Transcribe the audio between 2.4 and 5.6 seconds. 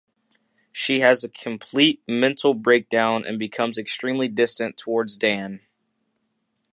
breakdown and becomes extremely distant toward Dan.